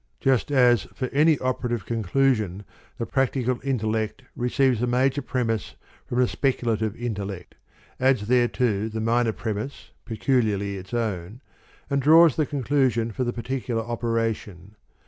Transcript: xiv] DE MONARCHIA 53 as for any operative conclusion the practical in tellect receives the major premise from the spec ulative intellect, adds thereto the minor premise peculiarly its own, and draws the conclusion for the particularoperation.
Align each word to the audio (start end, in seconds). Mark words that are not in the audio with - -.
xiv] 0.19 0.19
DE 0.19 0.29
MONARCHIA 0.29 0.47
53 0.47 0.61
as 0.71 0.97
for 0.97 1.15
any 1.15 1.37
operative 1.37 1.85
conclusion 1.85 2.63
the 2.97 3.05
practical 3.05 3.59
in 3.59 3.77
tellect 3.77 4.23
receives 4.35 4.79
the 4.79 4.87
major 4.87 5.21
premise 5.21 5.75
from 6.07 6.17
the 6.19 6.27
spec 6.27 6.57
ulative 6.61 6.99
intellect, 6.99 7.53
adds 7.99 8.27
thereto 8.27 8.89
the 8.89 8.99
minor 8.99 9.31
premise 9.31 9.91
peculiarly 10.05 10.75
its 10.75 10.91
own, 10.91 11.39
and 11.87 12.01
draws 12.01 12.35
the 12.35 12.47
conclusion 12.47 13.11
for 13.11 13.23
the 13.23 13.31
particularoperation. 13.31 14.73